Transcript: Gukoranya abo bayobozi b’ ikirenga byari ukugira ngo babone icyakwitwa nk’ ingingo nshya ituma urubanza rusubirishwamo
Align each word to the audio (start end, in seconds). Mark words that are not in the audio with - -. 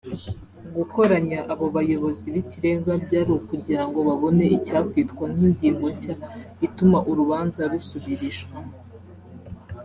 Gukoranya 0.75 1.39
abo 1.53 1.65
bayobozi 1.75 2.25
b’ 2.33 2.35
ikirenga 2.43 2.91
byari 3.05 3.29
ukugira 3.39 3.83
ngo 3.87 3.99
babone 4.07 4.43
icyakwitwa 4.57 5.25
nk’ 5.33 5.39
ingingo 5.47 5.85
nshya 5.93 6.15
ituma 6.67 6.97
urubanza 7.09 7.61
rusubirishwamo 7.71 8.73